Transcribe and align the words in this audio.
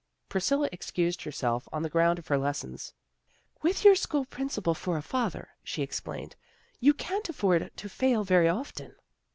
Priscilla 0.29 0.67
excused 0.71 1.21
herself 1.21 1.69
on 1.71 1.83
the 1.83 1.87
ground 1.89 2.17
of 2.17 2.25
her 2.25 2.37
lessons." 2.39 2.95
With 3.61 3.83
your 3.85 3.93
school 3.93 4.25
principal 4.25 4.73
for 4.73 4.97
a 4.97 5.01
father," 5.03 5.49
she 5.63 5.83
explained," 5.83 6.35
you 6.79 6.95
can't 6.95 7.29
afford 7.29 7.69
to 7.77 7.87
fail 7.87 8.23
very 8.23 8.49
often." 8.49 8.95